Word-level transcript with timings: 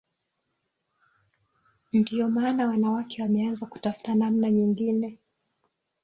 Ndio 1.93 2.29
maana 2.29 2.67
wanawake 2.67 3.21
wameanza 3.21 3.65
kutafuta 3.65 4.15
namna 4.15 4.49
nyingine 4.51 5.17